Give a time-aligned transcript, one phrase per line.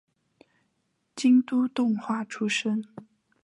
[1.15, 2.83] 京都动画出身。